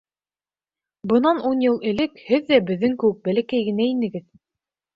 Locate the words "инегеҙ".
3.95-4.29